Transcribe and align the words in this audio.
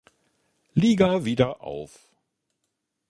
Liga 0.73 1.25
wieder 1.25 1.61
auf. 1.61 2.09